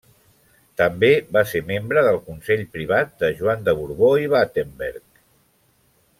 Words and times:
També 0.81 1.09
va 1.35 1.43
ser 1.49 1.61
membre 1.67 2.03
del 2.07 2.17
consell 2.31 2.65
privat 2.77 3.13
de 3.25 3.29
Joan 3.43 3.69
de 3.69 3.77
Borbó 3.83 4.11
i 4.23 4.27
Battenberg. 4.35 5.23